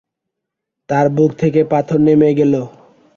[0.89, 2.53] তাঁর বুক থেকে পাথর নেমে গেল।